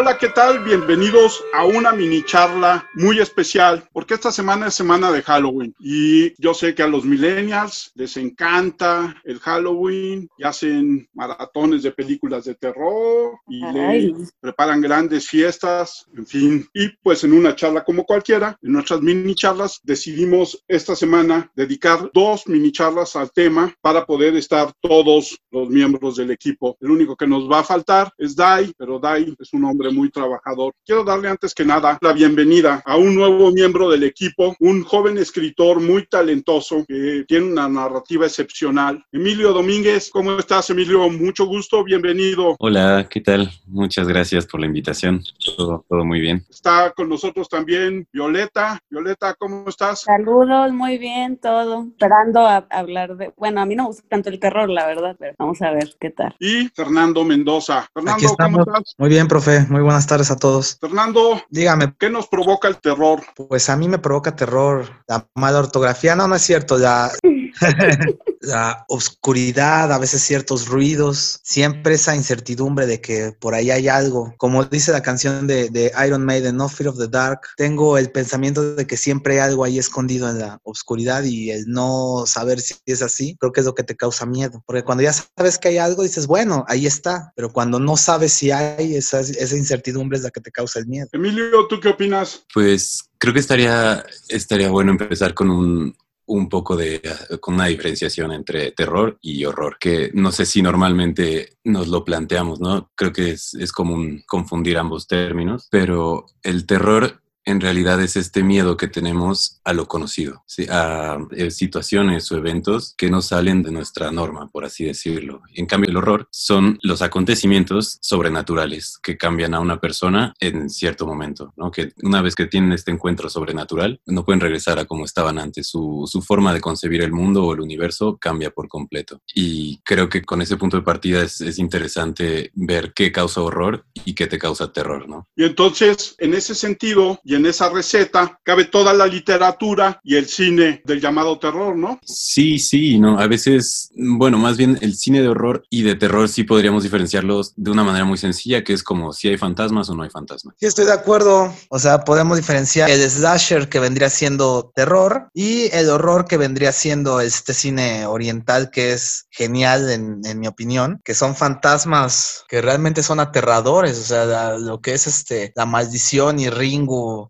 [0.00, 0.62] Hola, ¿qué tal?
[0.62, 6.40] Bienvenidos a una mini charla muy especial, porque esta semana es semana de Halloween y
[6.40, 12.44] yo sé que a los millennials les encanta el Halloween y hacen maratones de películas
[12.44, 16.68] de terror y le preparan grandes fiestas, en fin.
[16.72, 22.08] Y pues en una charla como cualquiera, en nuestras mini charlas, decidimos esta semana dedicar
[22.14, 26.76] dos mini charlas al tema para poder estar todos los miembros del equipo.
[26.80, 30.10] El único que nos va a faltar es Dai, pero Dai es un hombre muy
[30.10, 30.72] trabajador.
[30.84, 35.18] Quiero darle antes que nada la bienvenida a un nuevo miembro del equipo, un joven
[35.18, 39.04] escritor muy talentoso que tiene una narrativa excepcional.
[39.12, 41.08] Emilio Domínguez, ¿cómo estás, Emilio?
[41.10, 42.56] Mucho gusto, bienvenido.
[42.58, 43.50] Hola, ¿qué tal?
[43.66, 45.22] Muchas gracias por la invitación.
[45.56, 46.44] Todo, todo muy bien.
[46.50, 48.78] Está con nosotros también Violeta.
[48.90, 50.02] Violeta, ¿cómo estás?
[50.02, 51.86] Saludos, muy bien, todo.
[51.90, 53.32] Esperando a hablar de.
[53.36, 55.90] Bueno, a mí no me gusta tanto el terror, la verdad, pero vamos a ver
[56.00, 56.34] qué tal.
[56.38, 57.88] Y Fernando Mendoza.
[57.92, 58.94] Fernando, ¿cómo estás?
[58.98, 59.66] Muy bien, profe.
[59.68, 60.78] Muy buenas tardes a todos.
[60.80, 61.94] Fernando, dígame.
[61.98, 63.20] ¿Qué nos provoca el terror?
[63.36, 66.16] Pues a mí me provoca terror la mala ortografía.
[66.16, 66.78] No, no es cierto.
[66.78, 67.10] Ya.
[68.40, 74.34] la oscuridad, a veces ciertos ruidos, siempre esa incertidumbre de que por ahí hay algo.
[74.38, 78.10] Como dice la canción de, de, Iron Maiden, No Fear of the Dark, tengo el
[78.10, 82.60] pensamiento de que siempre hay algo ahí escondido en la oscuridad y el no saber
[82.60, 84.62] si es así, creo que es lo que te causa miedo.
[84.66, 88.32] Porque cuando ya sabes que hay algo, dices, bueno, ahí está, pero cuando no sabes
[88.32, 91.08] si hay, esa, esa incertidumbre es la que te causa el miedo.
[91.12, 92.44] Emilio, ¿tú qué opinas?
[92.52, 95.96] Pues creo que estaría, estaría bueno empezar con un,
[96.28, 97.02] un poco de,
[97.40, 102.60] con una diferenciación entre terror y horror, que no sé si normalmente nos lo planteamos,
[102.60, 102.90] ¿no?
[102.94, 108.42] Creo que es, es común confundir ambos términos, pero el terror en realidad es este
[108.42, 113.72] miedo que tenemos a lo conocido, a eh, situaciones o eventos que no salen de
[113.72, 115.40] nuestra norma, por así decirlo.
[115.54, 121.06] En cambio, el horror son los acontecimientos sobrenaturales que cambian a una persona en cierto
[121.06, 121.70] momento, ¿no?
[121.70, 125.68] que una vez que tienen este encuentro sobrenatural, no pueden regresar a como estaban antes.
[125.68, 129.22] Su, su forma de concebir el mundo o el universo cambia por completo.
[129.34, 133.86] Y creo que con ese punto de partida es, es interesante ver qué causa horror
[134.04, 135.08] y qué te causa terror.
[135.08, 135.26] ¿no?
[135.34, 140.28] Y entonces, en ese sentido, y en esa receta cabe toda la literatura y el
[140.28, 141.98] cine del llamado terror, ¿no?
[142.04, 143.18] Sí, sí, no.
[143.18, 147.52] A veces, bueno, más bien el cine de horror y de terror sí podríamos diferenciarlos
[147.56, 150.54] de una manera muy sencilla, que es como si hay fantasmas o no hay fantasmas.
[150.58, 151.54] Sí, estoy de acuerdo.
[151.70, 156.72] O sea, podemos diferenciar el slasher que vendría siendo terror y el horror que vendría
[156.72, 162.60] siendo este cine oriental que es genial en, en mi opinión, que son fantasmas que
[162.60, 163.98] realmente son aterradores.
[163.98, 166.50] O sea, lo que es este la maldición y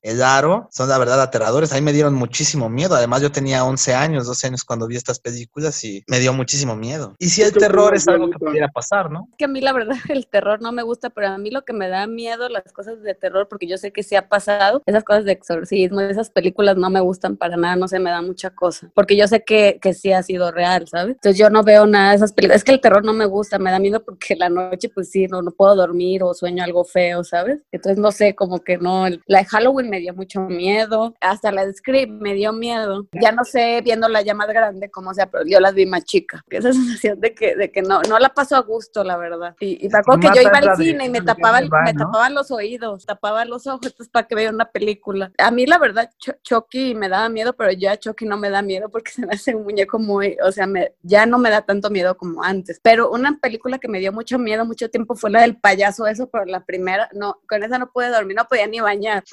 [0.02, 1.72] El aro, son la verdad aterradores.
[1.72, 2.94] A mí me dieron muchísimo miedo.
[2.94, 6.76] Además, yo tenía 11 años, 12 años cuando vi estas películas y me dio muchísimo
[6.76, 7.14] miedo.
[7.18, 9.28] Y si el terror es algo que pudiera pasar, ¿no?
[9.38, 11.72] Que a mí la verdad el terror no me gusta, pero a mí lo que
[11.72, 15.04] me da miedo, las cosas de terror, porque yo sé que sí ha pasado, esas
[15.04, 18.50] cosas de exorcismo, esas películas no me gustan para nada, no sé, me da mucha
[18.50, 18.90] cosa.
[18.94, 21.14] Porque yo sé que, que sí ha sido real, ¿sabes?
[21.16, 22.58] Entonces yo no veo nada de esas películas.
[22.58, 25.26] Es que el terror no me gusta, me da miedo porque la noche, pues sí,
[25.26, 27.60] no, no puedo dormir o sueño algo feo, ¿sabes?
[27.72, 29.06] Entonces no sé, como que no.
[29.26, 33.06] La de Halloween me dio mucho miedo, hasta la de Script me dio miedo.
[33.12, 36.44] Ya no sé, viéndola ya más grande, como sea, pero yo las vi más chica.
[36.50, 39.56] Esa sensación de que, de que no, no la paso a gusto, la verdad.
[39.60, 42.50] Y, y me acuerdo que yo iba al cine y me tapaban, me tapaban los
[42.50, 45.32] oídos, tapaba los ojos para que vea una película.
[45.38, 46.10] A mí, la verdad,
[46.42, 49.54] Chucky me daba miedo, pero ya Chucky no me da miedo porque se me hace
[49.54, 52.80] un muñeco muy, o sea, me, ya no me da tanto miedo como antes.
[52.82, 56.28] Pero una película que me dio mucho miedo mucho tiempo fue la del payaso, eso,
[56.28, 59.24] pero la primera, no, con esa no pude dormir, no podía ni bañar.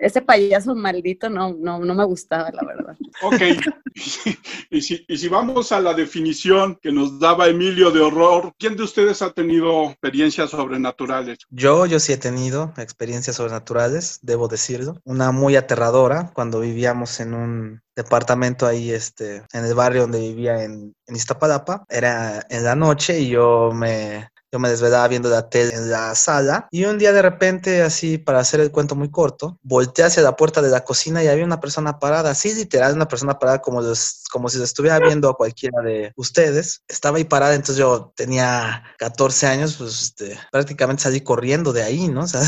[0.00, 2.96] ese payaso maldito no, no, no me gustaba, la verdad.
[3.22, 3.40] Ok,
[4.70, 8.76] y, si, y si vamos a la definición que nos daba Emilio de horror, ¿quién
[8.76, 11.38] de ustedes ha tenido experiencias sobrenaturales?
[11.50, 15.00] Yo, yo sí he tenido experiencias sobrenaturales, debo decirlo.
[15.04, 20.64] Una muy aterradora cuando vivíamos en un departamento ahí este, en el barrio donde vivía
[20.64, 21.84] en, en Iztapalapa.
[21.88, 26.14] Era en la noche y yo me, yo me desvelaba viendo la tele en la
[26.14, 30.22] sala y un día de repente, así para hacer el cuento muy corto, volteé hacia
[30.22, 33.60] la puerta de la cocina y había una persona parada, así literal, una persona parada
[33.60, 36.84] como, los, como si lo estuviera viendo a cualquiera de ustedes.
[36.86, 42.06] Estaba ahí parada, entonces yo tenía 14 años, pues este, prácticamente salí corriendo de ahí,
[42.06, 42.22] ¿no?
[42.24, 42.42] O sea,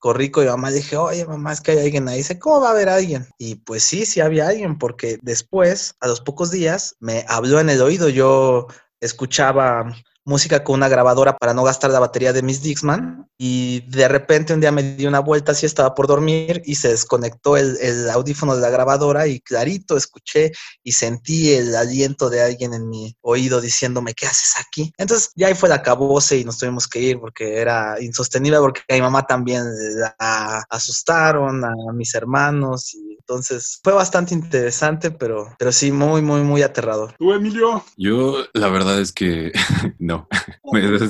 [0.00, 2.18] corrí con mi mamá dije, oye mamá, es que hay alguien ahí.
[2.18, 3.28] Dice, ¿cómo va a haber alguien?
[3.38, 7.70] Y pues sí, sí había alguien, porque después, a los pocos días, me habló en
[7.70, 8.08] el oído.
[8.08, 8.66] Yo
[9.00, 14.06] escuchaba música con una grabadora para no gastar la batería de mis Dixman y de
[14.08, 17.76] repente un día me di una vuelta así, estaba por dormir y se desconectó el,
[17.80, 20.52] el audífono de la grabadora y clarito escuché
[20.82, 24.92] y sentí el aliento de alguien en mi oído diciéndome, ¿qué haces aquí?
[24.96, 28.82] Entonces ya ahí fue la cabose y nos tuvimos que ir porque era insostenible porque
[28.88, 29.64] a mi mamá también
[29.96, 36.42] la asustaron, a mis hermanos y entonces fue bastante interesante, pero, pero sí, muy, muy,
[36.42, 37.14] muy aterrador.
[37.18, 37.84] ¿Tú, Emilio?
[37.96, 39.52] Yo, la verdad es que
[39.98, 40.28] no.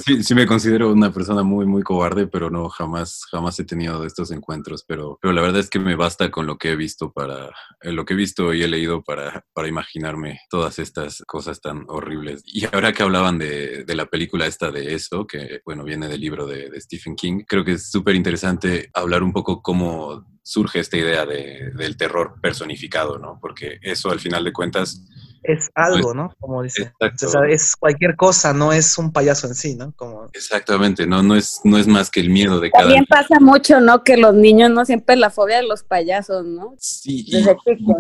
[0.05, 4.05] sí, sí, me considero una persona muy, muy cobarde, pero no, jamás, jamás he tenido
[4.05, 4.85] estos encuentros.
[4.87, 7.51] Pero, pero la verdad es que me basta con lo que he visto para,
[7.81, 11.87] eh, lo que he visto y he leído para, para imaginarme todas estas cosas tan
[11.89, 12.43] horribles.
[12.45, 16.21] Y ahora que hablaban de, de la película esta de eso, que bueno, viene del
[16.21, 20.81] libro de, de Stephen King, creo que es súper interesante hablar un poco cómo surge
[20.81, 23.39] esta idea de, del terror personificado, ¿no?
[23.41, 25.03] Porque eso al final de cuentas
[25.43, 26.35] es algo, ¿no?
[26.39, 26.93] Como dice.
[27.01, 29.93] O sea, es cualquier cosa, no es un payaso en sí, ¿no?
[29.97, 30.29] Como...
[30.33, 33.81] Exactamente, no, no, es, no es más que el miedo de cada También pasa mucho,
[33.81, 34.05] ¿no?
[34.05, 36.75] Que los niños no siempre la fobia de los payasos, ¿no?
[36.79, 37.45] Sí, y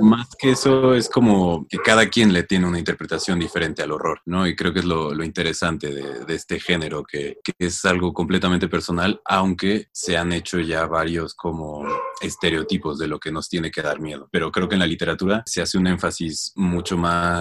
[0.00, 4.20] más que eso es como que cada quien le tiene una interpretación diferente al horror,
[4.26, 4.46] ¿no?
[4.46, 8.12] Y creo que es lo, lo interesante de, de, este género, que, que es algo
[8.12, 11.84] completamente personal, aunque se han hecho ya varios como
[12.20, 14.28] estereotipos de lo que nos tiene que dar miedo.
[14.30, 17.31] Pero creo que en la literatura se hace un énfasis mucho más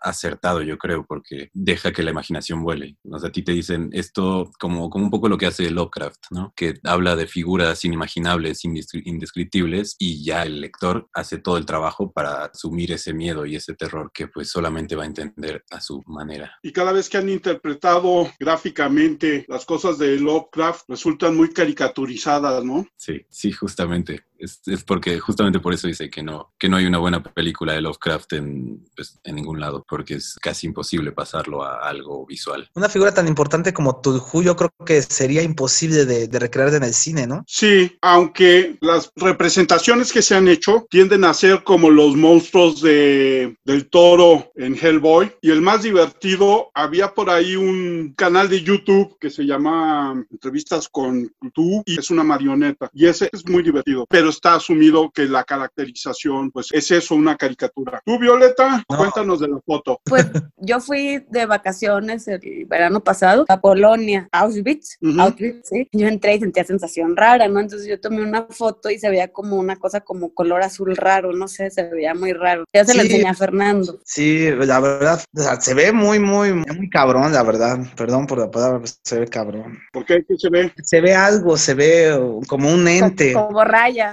[0.00, 2.96] acertado, yo creo, porque deja que la imaginación vuele.
[3.10, 6.26] O sea, a ti te dicen esto como, como un poco lo que hace Lovecraft,
[6.30, 6.52] ¿no?
[6.56, 12.46] Que habla de figuras inimaginables, indescriptibles, y ya el lector hace todo el trabajo para
[12.46, 16.58] asumir ese miedo y ese terror que pues solamente va a entender a su manera.
[16.62, 22.86] Y cada vez que han interpretado gráficamente las cosas de Lovecraft, resultan muy caricaturizadas, ¿no?
[22.96, 24.24] Sí, sí, justamente.
[24.38, 27.72] Es, es, porque justamente por eso dice que no, que no hay una buena película
[27.72, 32.68] de Lovecraft en, pues, en ningún lado, porque es casi imposible pasarlo a algo visual.
[32.74, 36.84] Una figura tan importante como Tulhu, yo creo que sería imposible de, de recrear en
[36.84, 37.44] el cine, ¿no?
[37.46, 43.56] Sí, aunque las representaciones que se han hecho tienden a ser como los monstruos de,
[43.64, 45.32] del toro en Hellboy.
[45.40, 50.88] Y el más divertido, había por ahí un canal de YouTube que se llama Entrevistas
[50.88, 52.90] con Tulhu y es una marioneta.
[52.92, 57.36] Y ese es muy divertido, pero está asumido que la caracterización, pues es eso, una
[57.36, 58.00] caricatura.
[58.04, 58.84] ¿Tú, Violeta?
[58.88, 58.96] No.
[58.96, 60.00] Cuéntanos de la foto.
[60.04, 60.26] Pues
[60.56, 65.22] yo fui de vacaciones el verano pasado a Polonia, Auschwitz, uh -huh.
[65.22, 65.88] Auschwitz, sí.
[65.92, 67.60] Yo entré y sentía sensación rara, ¿no?
[67.60, 71.32] Entonces yo tomé una foto y se veía como una cosa como color azul raro,
[71.32, 72.64] no sé, se veía muy raro.
[72.72, 72.96] Ya se sí.
[72.96, 73.98] la enseñé a Fernando.
[74.04, 77.78] Sí, la verdad, o sea, se ve muy, muy, muy cabrón, la verdad.
[77.96, 79.78] Perdón por la palabra, se ve cabrón.
[79.92, 80.24] ¿Por qué?
[80.26, 80.72] ¿Qué se ve?
[80.82, 83.32] Se ve algo, se ve como un ente.
[83.32, 83.64] Como, como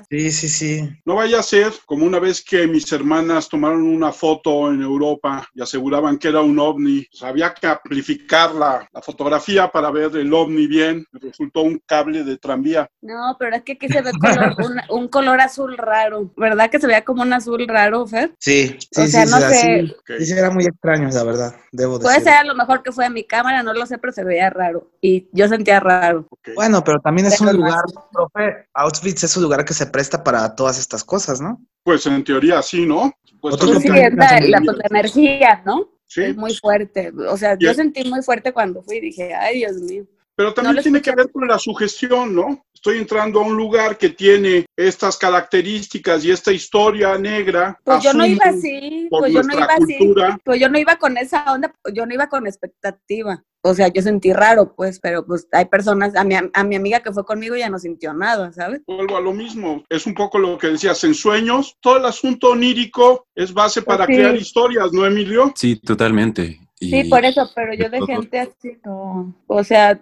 [0.09, 0.89] Sí, sí, sí.
[1.05, 5.47] No vaya a ser como una vez que mis hermanas tomaron una foto en Europa
[5.53, 7.05] y aseguraban que era un ovni.
[7.11, 11.05] Pues había que amplificar la, la, fotografía para ver el ovni bien.
[11.11, 12.89] Resultó un cable de tranvía.
[13.01, 14.55] No, pero es que aquí se ve color,
[14.89, 16.31] un, un, color azul raro.
[16.37, 18.33] ¿Verdad que se veía como un azul raro, Fer?
[18.39, 19.95] Sí, sí, o sea, sí, no sí, sé.
[20.19, 21.55] Sí, sí, era muy extraño, la verdad.
[21.71, 22.29] Debo Puede decir.
[22.29, 24.49] ser a lo mejor que fue a mi cámara, no lo sé, pero se veía
[24.49, 24.91] raro.
[25.01, 26.27] Y yo sentía raro.
[26.29, 26.55] Okay.
[26.55, 30.55] Bueno, pero también es un lugar, profe, Auschwitz es un lugar que se presta para
[30.55, 31.63] todas estas cosas, ¿no?
[31.83, 33.11] Pues en teoría sí, ¿no?
[33.39, 35.89] Pues, sí, sí, es la, la, pues, la, energía, ¿no?
[36.07, 36.23] Sí.
[36.23, 37.11] Es muy fuerte.
[37.29, 40.05] O sea, yo sentí muy fuerte cuando fui y dije, ay, Dios mío.
[40.35, 42.65] Pero también no tiene que ver con la sugestión, ¿no?
[42.73, 47.79] Estoy entrando a un lugar que tiene estas características y esta historia negra.
[47.83, 50.27] Pues yo no iba así, pues yo no iba cultura.
[50.29, 53.43] así, pues yo no iba con esa onda, yo no iba con expectativa.
[53.63, 57.01] O sea, yo sentí raro, pues, pero pues hay personas, a mi, a mi amiga
[57.01, 58.81] que fue conmigo ya no sintió nada, ¿sabes?
[58.87, 62.49] Vuelvo a lo mismo, es un poco lo que decías, en sueños, todo el asunto
[62.49, 64.13] onírico es base para sí.
[64.13, 65.53] crear historias, ¿no, Emilio?
[65.55, 66.59] Sí, totalmente.
[66.79, 66.89] Y...
[66.89, 70.01] Sí, por eso, pero yo de gente así, no, o sea,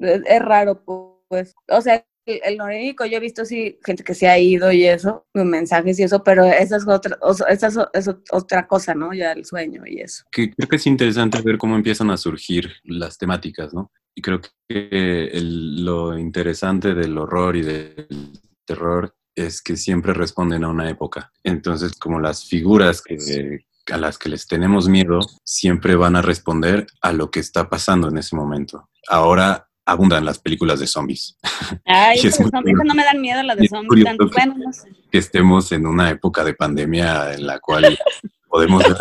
[0.00, 0.82] es, raro,
[1.28, 4.84] pues, o sea, el norénico yo he visto sí gente que se ha ido y
[4.84, 7.18] eso, mensajes y eso, pero esa es otra,
[7.48, 9.12] esa es, es, otra cosa, ¿no?
[9.12, 10.24] Ya el sueño y eso.
[10.30, 13.90] Que creo que es interesante ver cómo empiezan a surgir las temáticas, ¿no?
[14.14, 20.64] Y creo que el, lo interesante del horror y del terror es que siempre responden
[20.64, 21.32] a una época.
[21.42, 26.86] Entonces, como las figuras que, a las que les tenemos miedo siempre van a responder
[27.00, 28.88] a lo que está pasando en ese momento.
[29.08, 31.36] Ahora abundan las películas de zombies.
[31.84, 34.04] Ay, es zombies no me dan miedo las de zombies.
[34.04, 34.88] Tanto, que, bueno, no sé.
[35.10, 37.98] que estemos en una época de pandemia en la cual
[38.48, 38.96] podemos ver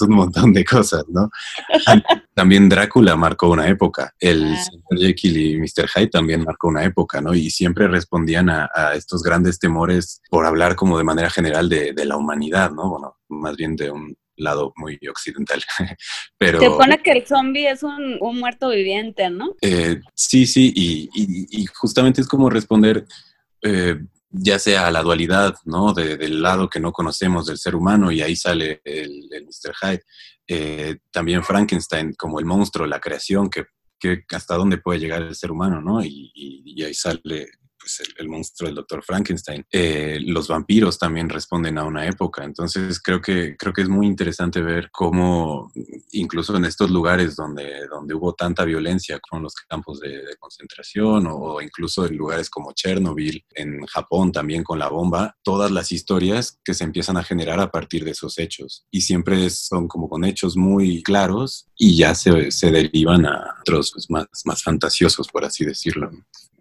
[0.00, 1.30] un montón de cosas, ¿no?
[2.34, 4.62] También Drácula marcó una época, el ah.
[4.62, 4.98] Sr.
[4.98, 5.88] Jekyll y Mr.
[5.94, 7.34] Hyde también marcó una época, ¿no?
[7.34, 11.92] Y siempre respondían a, a, estos grandes temores por hablar como de manera general de,
[11.92, 12.88] de la humanidad, ¿no?
[12.88, 15.62] Bueno, más bien de un, lado muy occidental.
[16.38, 19.54] Pero, Se pone que el zombie es un, un muerto viviente, ¿no?
[19.60, 23.06] Eh, sí, sí, y, y, y, justamente es como responder,
[23.62, 23.98] eh,
[24.30, 25.92] ya sea a la dualidad, ¿no?
[25.92, 29.74] De, del lado que no conocemos del ser humano, y ahí sale el, el Mr.
[29.80, 30.02] Hyde.
[30.48, 33.66] Eh, también Frankenstein como el monstruo, la creación, que,
[33.98, 36.04] que, hasta dónde puede llegar el ser humano, ¿no?
[36.04, 37.48] Y, y ahí sale
[37.82, 39.64] pues, el, el, monstruo del doctor Frankenstein.
[39.70, 44.06] Eh, los vampiros también responden a una época, entonces creo que, creo que es muy
[44.06, 45.70] interesante ver cómo
[46.12, 51.26] incluso en estos lugares donde, donde hubo tanta violencia, como los campos de, de concentración
[51.26, 55.90] o, o, incluso en lugares como Chernobyl, en Japón también con la bomba, todas las
[55.90, 60.08] historias que se empiezan a generar a partir de esos hechos y siempre son como
[60.08, 65.28] con hechos muy claros y ya se, se derivan a otros pues, más, más fantasiosos,
[65.28, 66.10] por así decirlo.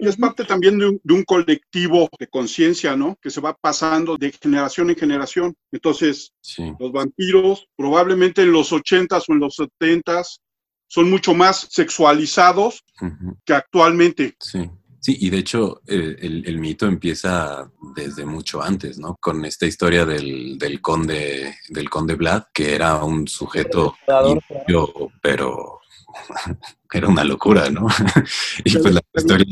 [0.01, 3.17] Y es parte también de un, de un colectivo de conciencia, ¿no?
[3.21, 5.53] Que se va pasando de generación en generación.
[5.71, 6.73] Entonces, sí.
[6.79, 10.39] los vampiros, probablemente en los 80s o en los 70s,
[10.87, 13.37] son mucho más sexualizados uh -huh.
[13.45, 14.35] que actualmente.
[14.39, 14.69] Sí.
[15.03, 19.17] Sí, y de hecho el, el, mito empieza desde mucho antes, ¿no?
[19.19, 25.80] Con esta historia del, del conde, del conde Vlad, que era un sujeto limpio, pero
[26.93, 27.87] era una locura, ¿no?
[28.63, 29.45] y pues la historia...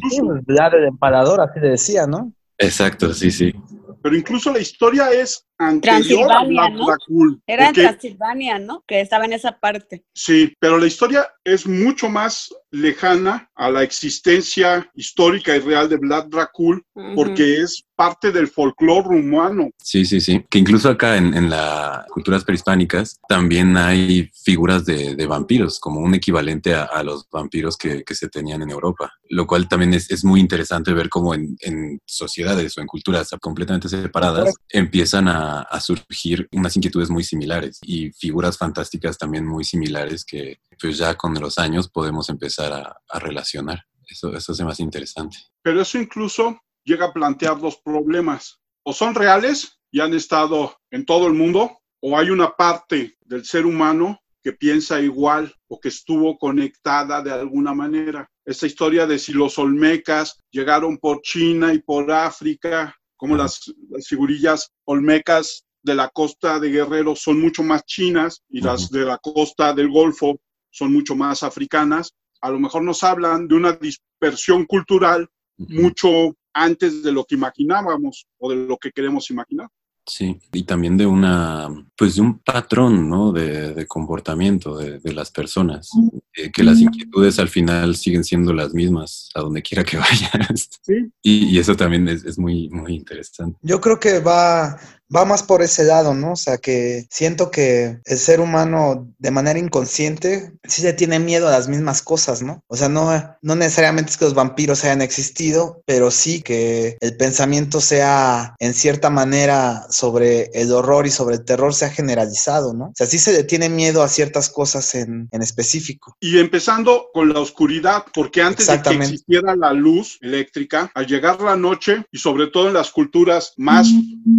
[0.46, 2.34] Vlad el emperador, así le decía, ¿no?
[2.58, 3.54] Exacto, sí, sí.
[4.02, 6.86] Pero incluso la historia es anterior a Vlad ¿no?
[6.88, 7.42] Dracul.
[7.46, 7.82] Era porque...
[7.82, 8.84] en Transilvania, ¿no?
[8.88, 10.04] Que estaba en esa parte.
[10.14, 15.98] Sí, pero la historia es mucho más lejana a la existencia histórica y real de
[15.98, 17.16] Vlad Dracul, uh -huh.
[17.16, 19.72] porque es parte del folclore rumano.
[19.84, 20.46] Sí, sí, sí.
[20.50, 26.00] Que incluso acá en, en las culturas prehispánicas también hay figuras de, de vampiros, como
[26.00, 29.94] un equivalente a, a los vampiros que, que, se tenían en Europa, lo cual también
[29.94, 35.28] es, es muy interesante ver cómo en, en, sociedades o en culturas completamente separadas empiezan
[35.28, 40.98] a, a surgir unas inquietudes muy similares y figuras fantásticas también muy similares que pues
[40.98, 43.86] ya con los años podemos empezar a, relacionar.
[44.08, 45.38] Eso, eso es más interesante.
[45.62, 48.60] Pero eso incluso llega a plantear dos problemas.
[48.84, 53.46] O son reales y han estado en todo el mundo, o hay una parte del
[53.46, 58.30] ser humano que piensa igual o que estuvo conectada de alguna manera.
[58.46, 64.08] Esta historia de si los olmecas llegaron por China y por África, como las, las
[64.08, 69.18] figurillas olmecas de la costa de Guerrero son mucho más chinas y las de la
[69.18, 74.66] costa del Golfo son mucho más africanas, a lo mejor nos hablan de una dispersión
[74.66, 79.68] cultural mucho antes de lo que imaginábamos o de lo que queremos imaginar.
[80.10, 83.32] Sí, y también de una, pues de un patrón, ¿no?
[83.32, 85.92] De, de comportamiento de, de, las personas,
[86.34, 89.98] eh, que las inquietudes al final siguen siendo las mismas a donde quiera que
[90.34, 90.70] vayas.
[90.82, 91.12] Sí.
[91.22, 93.60] Y, y eso también es, es, muy, muy interesante.
[93.62, 94.80] Yo creo que va,
[95.16, 96.34] va más por ese lado, ¿no?
[96.34, 101.48] O sea, que siento que el ser humano de manera inconsciente sí se tiene miedo
[101.48, 102.64] a las mismas cosas, ¿no?
[102.68, 103.10] O sea, no,
[103.42, 108.74] no necesariamente es que los vampiros hayan existido, pero sí que el pensamiento sea en
[108.74, 112.86] cierta manera sobre el horror y sobre el terror sea generalizado, ¿no?
[112.86, 116.16] O sea, sí se le tiene miedo a ciertas cosas en, en específico.
[116.20, 121.42] Y empezando con la oscuridad, porque antes de que existiera la luz eléctrica, al llegar
[121.42, 123.88] la noche y sobre todo en las culturas más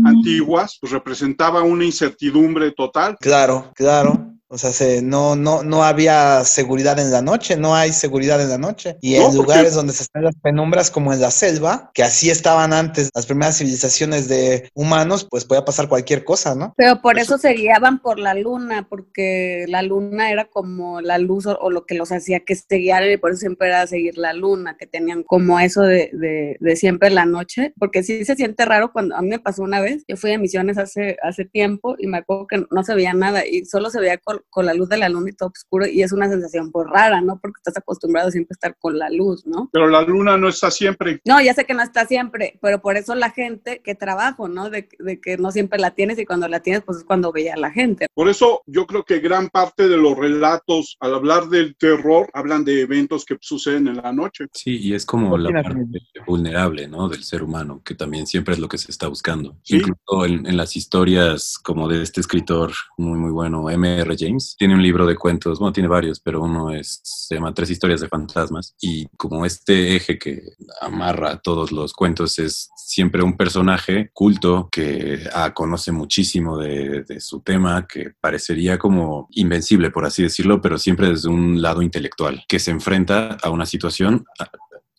[0.04, 3.16] antiguas, pues representaba una incertidumbre total.
[3.20, 4.34] Claro, claro.
[4.52, 8.48] O sea, se, no, no, no había seguridad en la noche, no hay seguridad en
[8.48, 8.96] la noche.
[9.00, 9.76] Y no, en lugares porque...
[9.76, 13.58] donde se están las penumbras, como en la selva, que así estaban antes las primeras
[13.58, 16.74] civilizaciones de humanos, pues podía pasar cualquier cosa, ¿no?
[16.76, 21.18] Pero por eso, eso se guiaban por la luna, porque la luna era como la
[21.18, 23.86] luz o, o, lo que los hacía que se guiaran, y por eso siempre era
[23.86, 28.24] seguir la luna, que tenían como eso de, de, de siempre la noche, porque sí
[28.24, 31.18] se siente raro cuando a mí me pasó una vez, yo fui a misiones hace,
[31.22, 34.60] hace tiempo y me acuerdo que no se veía nada y solo se veía con
[34.60, 37.22] con la luz de la luna y todo oscuro y es una sensación pues rara,
[37.22, 37.38] ¿no?
[37.40, 39.70] Porque estás acostumbrado siempre a estar con la luz, ¿no?
[39.72, 41.22] Pero la luna no está siempre.
[41.24, 44.68] No, ya sé que no está siempre, pero por eso la gente que trabajo, ¿no?
[44.68, 47.54] De, de que no siempre la tienes y cuando la tienes pues es cuando veía
[47.54, 48.06] a la gente.
[48.12, 52.62] Por eso yo creo que gran parte de los relatos al hablar del terror hablan
[52.66, 54.44] de eventos que suceden en la noche.
[54.52, 55.86] Sí, y es como la parte
[56.26, 57.08] vulnerable, ¿no?
[57.08, 59.56] Del ser humano, que también siempre es lo que se está buscando.
[59.62, 59.76] ¿Sí?
[59.76, 64.16] Incluso en, en las historias como de este escritor muy, muy bueno, M.R.
[64.18, 67.70] James, tiene un libro de cuentos, bueno, tiene varios, pero uno es, se llama Tres
[67.70, 70.42] historias de fantasmas y como este eje que
[70.80, 77.20] amarra todos los cuentos es siempre un personaje culto que ah, conoce muchísimo de, de,
[77.20, 82.44] su tema, que parecería como invencible, por así decirlo, pero siempre desde un lado intelectual,
[82.48, 84.24] que se enfrenta a una situación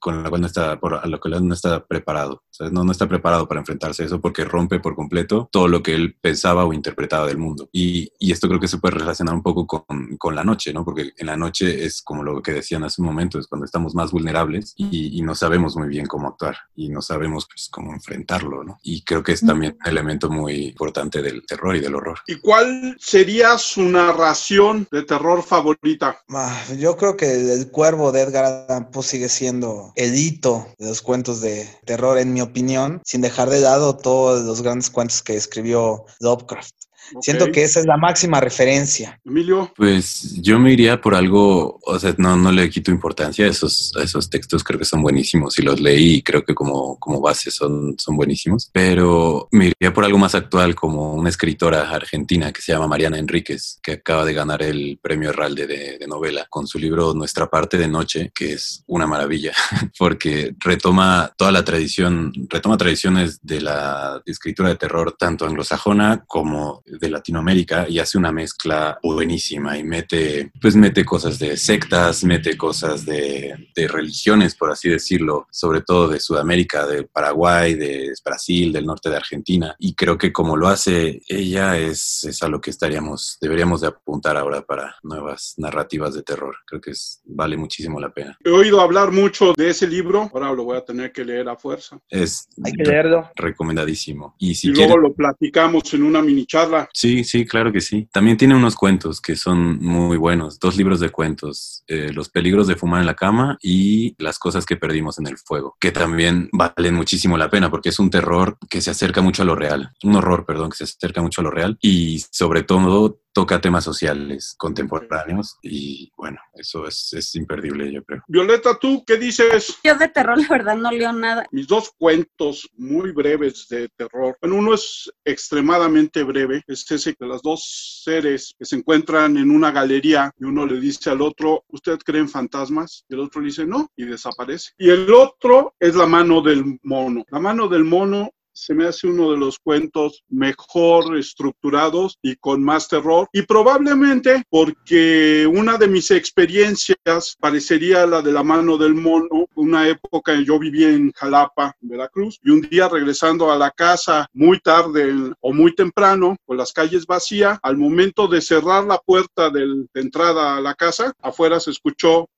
[0.01, 2.43] con la cual no está, por, a lo que no está preparado.
[2.71, 5.93] no, no está preparado para enfrentarse a eso porque rompe por completo todo lo que
[5.93, 7.69] él pensaba o interpretaba del mundo.
[7.71, 10.83] Y, y esto creo que se puede relacionar un poco con, con, la noche, ¿no?
[10.83, 13.93] Porque en la noche es como lo que decían hace un momento, es cuando estamos
[13.93, 17.93] más vulnerables y, y no sabemos muy bien cómo actuar y no sabemos pues, cómo
[17.93, 18.79] enfrentarlo, ¿no?
[18.81, 22.19] Y creo que es también un elemento muy importante del terror y del horror.
[22.25, 26.19] ¿Y cuál sería su narración de terror favorita?
[26.29, 30.87] Ah, yo creo que El Cuervo de Edgar Allan Poe sigue siendo el hito de
[30.87, 35.21] los cuentos de terror, en mi opinión, sin dejar de lado todos los grandes cuentos
[35.21, 36.80] que escribió Lovecraft.
[37.21, 39.19] Siento que esa es la máxima referencia.
[39.25, 39.71] Emilio.
[39.75, 43.91] Pues yo me iría por algo, o sea, no, no le quito importancia a esos,
[44.01, 47.51] esos textos, creo que son buenísimos y los leí y creo que como, como base
[47.51, 52.61] son, son buenísimos, pero me iría por algo más actual como una escritora argentina que
[52.61, 56.67] se llama Mariana Enríquez, que acaba de ganar el premio Herralde de, de novela con
[56.67, 59.53] su libro Nuestra parte de noche, que es una maravilla,
[59.97, 66.83] porque retoma toda la tradición, retoma tradiciones de la escritura de terror tanto anglosajona como
[67.01, 72.55] de Latinoamérica y hace una mezcla buenísima y mete, pues mete cosas de sectas, mete
[72.55, 78.71] cosas de, de religiones, por así decirlo, sobre todo de Sudamérica, de Paraguay, de Brasil,
[78.71, 79.75] del norte de Argentina.
[79.79, 83.87] Y creo que como lo hace ella es, es a lo que estaríamos, deberíamos de
[83.87, 86.55] apuntar ahora para nuevas narrativas de terror.
[86.67, 88.37] Creo que es, vale muchísimo la pena.
[88.43, 91.55] He oído hablar mucho de ese libro, ahora lo voy a tener que leer a
[91.57, 91.99] fuerza.
[92.09, 93.29] Es Hay que leerlo.
[93.35, 94.35] recomendadísimo.
[94.37, 96.80] Y si y quieren- luego lo platicamos en una mini charla.
[96.93, 98.07] Sí, sí, claro que sí.
[98.11, 102.67] También tiene unos cuentos que son muy buenos, dos libros de cuentos, eh, Los peligros
[102.67, 106.49] de fumar en la cama y Las cosas que perdimos en el fuego, que también
[106.51, 109.91] valen muchísimo la pena porque es un terror que se acerca mucho a lo real,
[110.03, 113.83] un horror, perdón, que se acerca mucho a lo real y sobre todo toca temas
[113.83, 118.23] sociales contemporáneos y bueno, eso es, es imperdible, yo creo.
[118.27, 119.77] Violeta, ¿tú qué dices?
[119.83, 121.45] Yo de terror, la verdad, no leo nada.
[121.51, 124.37] Mis dos cuentos muy breves de terror.
[124.41, 129.51] Bueno, uno es extremadamente breve, es ese de las dos seres que se encuentran en
[129.51, 133.05] una galería y uno le dice al otro, ¿usted cree en fantasmas?
[133.07, 134.71] Y el otro le dice, no, y desaparece.
[134.77, 137.23] Y el otro es la mano del mono.
[137.29, 142.63] La mano del mono se me hace uno de los cuentos mejor estructurados y con
[142.63, 143.27] más terror.
[143.33, 149.47] Y probablemente porque una de mis experiencias parecería la de la mano del mono.
[149.55, 154.59] Una época yo vivía en Jalapa, Veracruz, y un día regresando a la casa muy
[154.59, 159.87] tarde o muy temprano, con las calles vacías, al momento de cerrar la puerta del-
[159.91, 162.29] de entrada a la casa, afuera se escuchó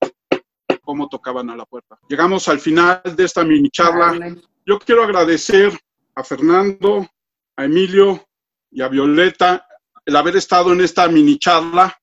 [0.84, 1.98] cómo tocaban a la puerta.
[2.08, 4.36] Llegamos al final de esta mini charla.
[4.66, 5.78] Yo quiero agradecer
[6.16, 7.08] a Fernando,
[7.56, 8.26] a Emilio
[8.72, 9.66] y a Violeta
[10.06, 11.96] el haber estado en esta mini charla.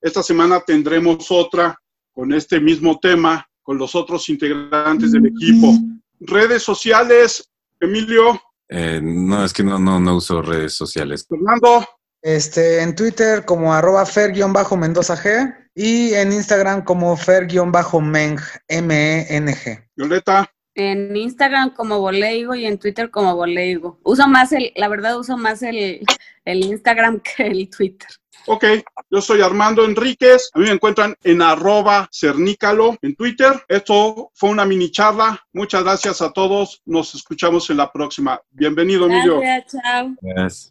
[0.00, 1.76] Esta semana tendremos otra
[2.12, 5.72] con este mismo tema, con los otros integrantes del equipo.
[6.20, 7.50] Redes sociales,
[7.80, 11.24] Emilio, Eh, no, es que no, no, no uso redes sociales.
[11.28, 11.86] Fernando,
[12.20, 19.88] Este, en Twitter como arroba fer-mendoza G y en Instagram como fer-meng, M-E-N-G.
[19.94, 23.98] Violeta, En Instagram como Boleigo y en Twitter como Boleigo.
[24.02, 26.00] Uso más el, la verdad uso más el,
[26.44, 28.08] el Instagram que el Twitter.
[28.46, 28.64] ok,
[29.10, 33.52] yo soy Armando Enríquez, a mí me encuentran en arroba cernícalo en Twitter.
[33.68, 38.40] Esto fue una mini charla, muchas gracias a todos, nos escuchamos en la próxima.
[38.50, 39.40] Bienvenido, Emilio.
[39.40, 40.14] Gracias, chao.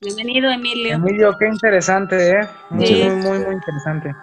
[0.02, 0.94] Bienvenido, Emilio.
[0.96, 2.48] Emilio, qué interesante, ¿eh?
[2.80, 3.04] Sí.
[3.10, 4.14] muy, muy, muy interesante.